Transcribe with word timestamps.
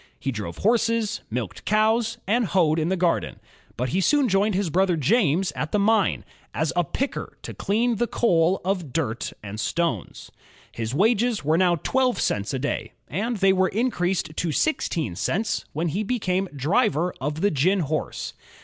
He 0.19 0.31
drove 0.31 0.57
horses, 0.57 1.21
milked 1.29 1.63
cows, 1.63 2.17
and 2.25 2.47
hoed 2.47 2.79
in 2.79 2.89
the 2.89 2.97
garden. 2.97 3.39
But 3.77 3.89
he 3.89 4.01
soon 4.01 4.27
joined 4.29 4.55
his 4.55 4.71
brother 4.71 4.97
James 4.97 5.51
at 5.51 5.71
the 5.71 5.77
mine, 5.77 6.25
as 6.55 6.73
a 6.75 6.83
"picker'' 6.83 7.37
to 7.43 7.53
dean 7.53 7.97
the 7.97 8.07
coal 8.07 8.61
of 8.65 8.93
dirt 8.93 9.31
and 9.43 9.59
stones. 9.59 10.31
52 10.73 10.81
INVENTIONS 10.81 10.81
OF 10.81 10.87
STEAM 10.87 11.01
AND 11.03 11.03
ELECTRIC 11.03 11.19
POWER 11.19 11.29
His 11.29 11.43
wages 11.43 11.45
were 11.45 11.57
now 11.59 11.75
twelve 12.15 12.19
cents 12.19 12.53
a 12.55 12.59
day, 12.59 12.93
and 13.09 13.37
they 13.37 13.53
were 13.53 13.67
increased 13.69 14.35
to 14.37 14.51
sixteen 14.51 15.15
cents 15.15 15.65
when 15.73 15.87
he 15.89 16.01
became 16.01 16.47
driver 16.55 17.13
of 17.21 17.41
the 17.41 17.51
gin 17.51 17.81
horse. 17.81 18.33